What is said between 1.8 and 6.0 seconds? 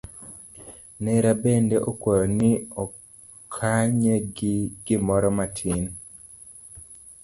okwaya ni akonye gi gimoro matin.